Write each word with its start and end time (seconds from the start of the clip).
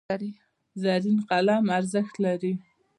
زرین 0.81 1.17
قلم 1.29 1.65
ارزښت 1.77 2.15
لري. 2.25 2.53